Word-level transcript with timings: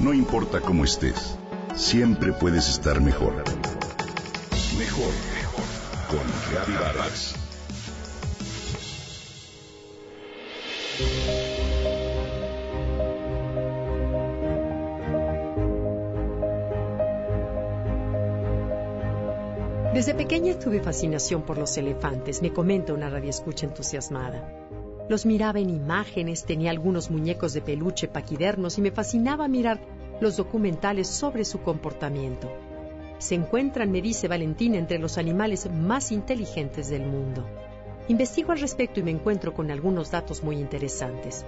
No 0.00 0.14
importa 0.14 0.62
cómo 0.62 0.84
estés, 0.84 1.36
siempre 1.76 2.32
puedes 2.32 2.70
estar 2.70 3.02
mejor. 3.02 3.34
Mejor, 4.78 5.12
mejor. 5.34 5.64
Con 6.08 6.20
Reavivadas. 6.50 7.34
Desde 19.92 20.14
pequeña 20.14 20.58
tuve 20.58 20.80
fascinación 20.80 21.42
por 21.42 21.58
los 21.58 21.76
elefantes, 21.76 22.40
me 22.40 22.54
comenta 22.54 22.94
una 22.94 23.10
radioescucha 23.10 23.66
entusiasmada. 23.66 24.59
Los 25.10 25.26
miraba 25.26 25.58
en 25.58 25.70
imágenes, 25.70 26.44
tenía 26.44 26.70
algunos 26.70 27.10
muñecos 27.10 27.52
de 27.52 27.60
peluche 27.60 28.06
paquidernos 28.06 28.78
y 28.78 28.80
me 28.80 28.92
fascinaba 28.92 29.48
mirar 29.48 29.80
los 30.20 30.36
documentales 30.36 31.08
sobre 31.08 31.44
su 31.44 31.62
comportamiento. 31.62 32.48
Se 33.18 33.34
encuentran, 33.34 33.90
me 33.90 34.02
dice 34.02 34.28
Valentina, 34.28 34.78
entre 34.78 35.00
los 35.00 35.18
animales 35.18 35.68
más 35.68 36.12
inteligentes 36.12 36.90
del 36.90 37.06
mundo. 37.06 37.44
Investigo 38.06 38.52
al 38.52 38.60
respecto 38.60 39.00
y 39.00 39.02
me 39.02 39.10
encuentro 39.10 39.52
con 39.52 39.72
algunos 39.72 40.12
datos 40.12 40.44
muy 40.44 40.58
interesantes. 40.58 41.44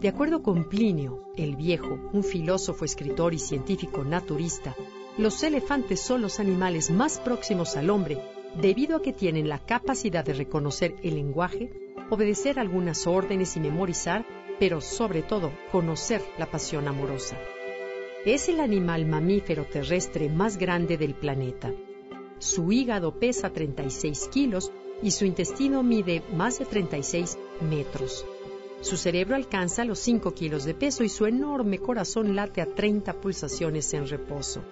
De 0.00 0.08
acuerdo 0.08 0.42
con 0.42 0.68
Plinio, 0.68 1.22
el 1.36 1.54
Viejo, 1.54 2.00
un 2.12 2.24
filósofo, 2.24 2.84
escritor 2.84 3.32
y 3.32 3.38
científico 3.38 4.02
naturista, 4.02 4.74
los 5.16 5.40
elefantes 5.44 6.00
son 6.00 6.20
los 6.20 6.40
animales 6.40 6.90
más 6.90 7.20
próximos 7.20 7.76
al 7.76 7.90
hombre 7.90 8.18
debido 8.56 8.96
a 8.96 9.02
que 9.02 9.12
tienen 9.12 9.48
la 9.48 9.58
capacidad 9.58 10.24
de 10.24 10.32
reconocer 10.32 10.96
el 11.02 11.14
lenguaje, 11.14 11.70
obedecer 12.10 12.58
algunas 12.58 13.06
órdenes 13.06 13.56
y 13.56 13.60
memorizar, 13.60 14.26
pero 14.58 14.80
sobre 14.80 15.22
todo 15.22 15.52
conocer 15.70 16.22
la 16.38 16.46
pasión 16.46 16.88
amorosa. 16.88 17.38
Es 18.24 18.48
el 18.48 18.60
animal 18.60 19.06
mamífero 19.06 19.64
terrestre 19.64 20.28
más 20.28 20.58
grande 20.58 20.98
del 20.98 21.14
planeta. 21.14 21.72
Su 22.38 22.72
hígado 22.72 23.18
pesa 23.18 23.50
36 23.50 24.28
kilos 24.28 24.72
y 25.02 25.12
su 25.12 25.24
intestino 25.24 25.82
mide 25.82 26.22
más 26.32 26.58
de 26.58 26.66
36 26.66 27.38
metros. 27.68 28.26
Su 28.82 28.96
cerebro 28.96 29.36
alcanza 29.36 29.84
los 29.84 29.98
5 30.00 30.34
kilos 30.34 30.64
de 30.64 30.74
peso 30.74 31.04
y 31.04 31.08
su 31.08 31.26
enorme 31.26 31.78
corazón 31.78 32.34
late 32.34 32.60
a 32.60 32.66
30 32.66 33.20
pulsaciones 33.20 33.92
en 33.94 34.08
reposo 34.08 34.62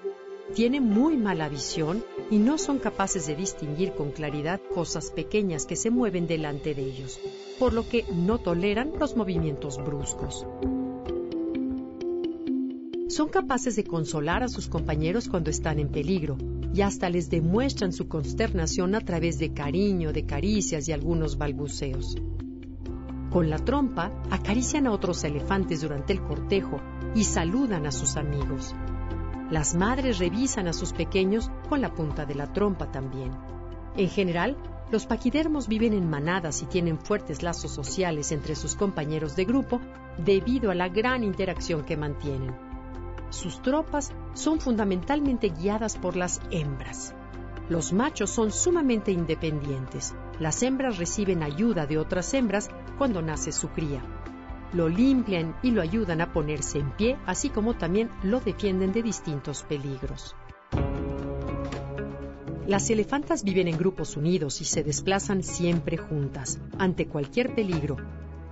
tienen 0.54 0.84
muy 0.84 1.16
mala 1.16 1.48
visión 1.48 2.04
y 2.30 2.38
no 2.38 2.58
son 2.58 2.78
capaces 2.78 3.26
de 3.26 3.34
distinguir 3.34 3.92
con 3.92 4.10
claridad 4.10 4.60
cosas 4.74 5.10
pequeñas 5.10 5.66
que 5.66 5.76
se 5.76 5.90
mueven 5.90 6.26
delante 6.26 6.74
de 6.74 6.82
ellos, 6.82 7.18
por 7.58 7.72
lo 7.72 7.88
que 7.88 8.04
no 8.12 8.38
toleran 8.38 8.92
los 8.98 9.16
movimientos 9.16 9.78
bruscos. 9.78 10.46
Son 13.08 13.28
capaces 13.28 13.74
de 13.74 13.84
consolar 13.84 14.42
a 14.42 14.48
sus 14.48 14.68
compañeros 14.68 15.28
cuando 15.28 15.50
están 15.50 15.78
en 15.78 15.88
peligro 15.88 16.36
y 16.74 16.82
hasta 16.82 17.08
les 17.08 17.30
demuestran 17.30 17.92
su 17.92 18.06
consternación 18.06 18.94
a 18.94 19.00
través 19.00 19.38
de 19.38 19.54
cariño, 19.54 20.12
de 20.12 20.26
caricias 20.26 20.88
y 20.88 20.92
algunos 20.92 21.38
balbuceos. 21.38 22.16
Con 23.30 23.50
la 23.50 23.58
trompa 23.58 24.12
acarician 24.30 24.86
a 24.86 24.92
otros 24.92 25.24
elefantes 25.24 25.80
durante 25.80 26.12
el 26.12 26.22
cortejo 26.22 26.80
y 27.14 27.24
saludan 27.24 27.86
a 27.86 27.92
sus 27.92 28.16
amigos. 28.16 28.74
Las 29.50 29.74
madres 29.74 30.18
revisan 30.18 30.68
a 30.68 30.74
sus 30.74 30.92
pequeños 30.92 31.50
con 31.70 31.80
la 31.80 31.94
punta 31.94 32.26
de 32.26 32.34
la 32.34 32.52
trompa 32.52 32.90
también. 32.92 33.32
En 33.96 34.10
general, 34.10 34.58
los 34.90 35.06
paquidermos 35.06 35.68
viven 35.68 35.94
en 35.94 36.08
manadas 36.08 36.62
y 36.62 36.66
tienen 36.66 36.98
fuertes 36.98 37.42
lazos 37.42 37.72
sociales 37.72 38.30
entre 38.30 38.54
sus 38.54 38.74
compañeros 38.74 39.36
de 39.36 39.46
grupo 39.46 39.80
debido 40.18 40.70
a 40.70 40.74
la 40.74 40.88
gran 40.88 41.24
interacción 41.24 41.84
que 41.84 41.96
mantienen. 41.96 42.54
Sus 43.30 43.62
tropas 43.62 44.12
son 44.34 44.60
fundamentalmente 44.60 45.48
guiadas 45.48 45.96
por 45.96 46.16
las 46.16 46.42
hembras. 46.50 47.14
Los 47.70 47.92
machos 47.92 48.30
son 48.30 48.50
sumamente 48.50 49.12
independientes. 49.12 50.14
Las 50.38 50.62
hembras 50.62 50.98
reciben 50.98 51.42
ayuda 51.42 51.86
de 51.86 51.98
otras 51.98 52.32
hembras 52.34 52.68
cuando 52.98 53.22
nace 53.22 53.52
su 53.52 53.68
cría 53.68 54.02
lo 54.72 54.88
limpian 54.88 55.56
y 55.62 55.70
lo 55.70 55.82
ayudan 55.82 56.20
a 56.20 56.32
ponerse 56.32 56.78
en 56.78 56.90
pie, 56.92 57.16
así 57.26 57.50
como 57.50 57.74
también 57.74 58.10
lo 58.22 58.40
defienden 58.40 58.92
de 58.92 59.02
distintos 59.02 59.62
peligros. 59.62 60.34
Las 62.66 62.90
elefantas 62.90 63.44
viven 63.44 63.66
en 63.66 63.78
grupos 63.78 64.16
unidos 64.18 64.60
y 64.60 64.66
se 64.66 64.84
desplazan 64.84 65.42
siempre 65.42 65.96
juntas, 65.96 66.60
ante 66.78 67.06
cualquier 67.06 67.54
peligro. 67.54 67.96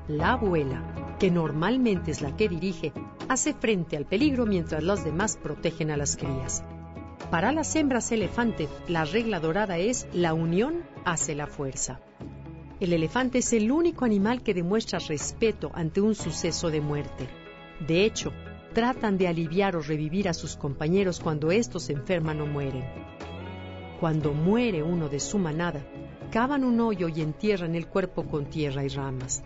La 0.09 0.33
abuela, 0.33 1.17
que 1.19 1.31
normalmente 1.31 2.13
es 2.13 2.23
la 2.23 2.35
que 2.35 2.49
dirige, 2.49 2.95
hace 3.29 3.53
frente 3.53 3.97
al 3.97 4.07
peligro 4.07 4.47
mientras 4.47 4.83
las 4.83 5.05
demás 5.05 5.37
protegen 5.37 5.91
a 5.91 5.99
las 5.99 6.17
crías. 6.17 6.65
Para 7.31 7.53
las 7.53 7.75
hembras 7.77 8.11
elefante, 8.13 8.69
la 8.89 9.05
regla 9.05 9.41
dorada 9.41 9.79
es 9.79 10.07
la 10.15 10.33
unión 10.33 10.85
hace 11.05 11.35
la 11.35 11.47
fuerza. 11.47 12.01
El 12.79 12.93
elefante 12.93 13.39
es 13.39 13.55
el 13.55 13.73
único 13.73 14.05
animal 14.05 14.43
que 14.43 14.53
demuestra 14.53 14.99
respeto 14.99 15.71
ante 15.73 16.03
un 16.03 16.15
suceso 16.15 16.71
de 16.71 16.83
muerte. 16.83 17.27
De 17.81 18.05
hecho, 18.05 18.33
tratan 18.75 19.17
de 19.17 19.29
aliviar 19.29 19.77
o 19.77 19.81
revivir 19.81 20.29
a 20.29 20.35
sus 20.35 20.57
compañeros 20.57 21.19
cuando 21.19 21.51
estos 21.51 21.85
se 21.85 21.95
enferman 21.95 22.39
o 22.43 22.47
mueren. 22.47 22.85
Cuando 23.99 24.35
muere 24.35 24.83
uno 24.83 25.09
de 25.09 25.21
su 25.21 25.39
manada, 25.39 25.83
cavan 26.31 26.65
un 26.65 26.79
hoyo 26.81 27.09
y 27.09 27.23
entierran 27.23 27.75
el 27.75 27.87
cuerpo 27.87 28.27
con 28.27 28.45
tierra 28.45 28.85
y 28.85 28.89
ramas. 28.89 29.43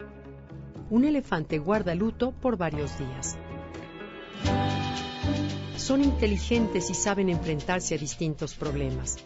Un 0.91 1.05
elefante 1.05 1.59
guarda 1.59 1.95
luto 1.95 2.33
por 2.33 2.57
varios 2.57 2.99
días. 2.99 3.39
Son 5.77 6.03
inteligentes 6.03 6.91
y 6.91 6.95
saben 6.95 7.29
enfrentarse 7.29 7.95
a 7.95 7.99
distintos 7.99 8.55
problemas. 8.55 9.19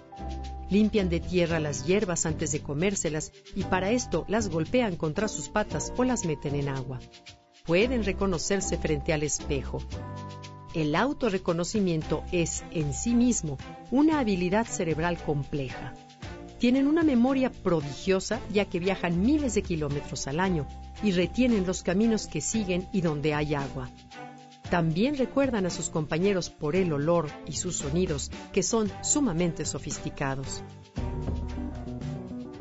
Limpian 0.70 1.08
de 1.08 1.20
tierra 1.20 1.60
las 1.60 1.86
hierbas 1.86 2.26
antes 2.26 2.52
de 2.52 2.60
comérselas 2.60 3.32
y 3.54 3.64
para 3.64 3.90
esto 3.90 4.24
las 4.28 4.48
golpean 4.48 4.96
contra 4.96 5.28
sus 5.28 5.48
patas 5.48 5.92
o 5.96 6.04
las 6.04 6.24
meten 6.24 6.54
en 6.54 6.68
agua. 6.68 7.00
Pueden 7.64 8.04
reconocerse 8.04 8.76
frente 8.76 9.12
al 9.12 9.22
espejo. 9.22 9.78
El 10.74 10.94
autorreconocimiento 10.96 12.24
es 12.32 12.64
en 12.72 12.92
sí 12.92 13.14
mismo 13.14 13.58
una 13.90 14.18
habilidad 14.18 14.66
cerebral 14.66 15.18
compleja. 15.22 15.94
Tienen 16.58 16.86
una 16.86 17.02
memoria 17.02 17.50
prodigiosa 17.50 18.40
ya 18.52 18.64
que 18.64 18.80
viajan 18.80 19.20
miles 19.20 19.54
de 19.54 19.62
kilómetros 19.62 20.26
al 20.26 20.40
año 20.40 20.66
y 21.02 21.12
retienen 21.12 21.66
los 21.66 21.82
caminos 21.82 22.26
que 22.26 22.40
siguen 22.40 22.88
y 22.92 23.02
donde 23.02 23.34
hay 23.34 23.54
agua. 23.54 23.90
También 24.70 25.16
recuerdan 25.16 25.66
a 25.66 25.70
sus 25.70 25.90
compañeros 25.90 26.50
por 26.50 26.74
el 26.74 26.92
olor 26.92 27.28
y 27.46 27.52
sus 27.52 27.76
sonidos, 27.76 28.30
que 28.52 28.62
son 28.62 28.90
sumamente 29.02 29.64
sofisticados. 29.64 30.62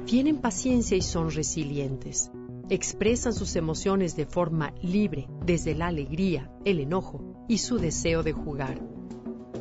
Tienen 0.05 0.37
paciencia 0.37 0.97
y 0.97 1.01
son 1.01 1.31
resilientes. 1.31 2.29
Expresan 2.69 3.33
sus 3.33 3.55
emociones 3.55 4.15
de 4.15 4.25
forma 4.25 4.73
libre, 4.81 5.27
desde 5.45 5.75
la 5.75 5.87
alegría, 5.87 6.51
el 6.65 6.79
enojo 6.79 7.45
y 7.47 7.57
su 7.57 7.77
deseo 7.77 8.21
de 8.21 8.33
jugar. 8.33 8.79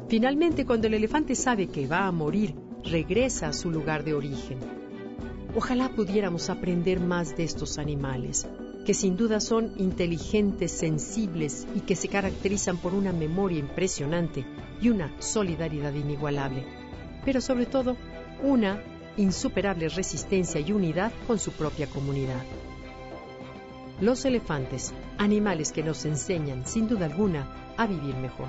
Finalmente, 0.09 0.67
cuando 0.67 0.89
el 0.89 0.95
elefante 0.95 1.35
sabe 1.35 1.69
que 1.69 1.87
va 1.87 2.07
a 2.07 2.13
morir, 2.13 2.55
regresa 2.85 3.49
a 3.49 3.53
su 3.53 3.71
lugar 3.71 4.05
de 4.05 4.15
origen. 4.15 4.59
Ojalá 5.57 5.89
pudiéramos 5.91 6.51
aprender 6.51 7.01
más 7.01 7.37
de 7.37 7.45
estos 7.45 7.79
animales, 7.79 8.47
que 8.85 8.95
sin 8.95 9.17
duda 9.17 9.41
son 9.41 9.73
inteligentes, 9.77 10.73
sensibles 10.73 11.67
y 11.75 11.81
que 11.81 11.95
se 11.95 12.09
caracterizan 12.09 12.77
por 12.79 12.95
una 12.95 13.13
memoria 13.13 13.59
impresionante 13.59 14.45
y 14.81 14.89
una 14.89 15.13
solidaridad 15.21 15.93
inigualable, 15.95 16.65
pero 17.25 17.41
sobre 17.41 17.67
todo 17.67 17.97
una 18.43 18.83
insuperable 19.17 19.89
resistencia 19.89 20.61
y 20.61 20.73
unidad 20.73 21.13
con 21.27 21.39
su 21.39 21.53
propia 21.53 21.87
comunidad. 21.87 22.43
Los 24.01 24.25
elefantes, 24.25 24.93
animales 25.19 25.71
que 25.71 25.85
nos 25.85 26.05
enseñan, 26.05 26.67
sin 26.67 26.89
duda 26.89 27.07
alguna, 27.07 27.75
a 27.77 27.87
vivir 27.87 28.17
mejor. 28.17 28.49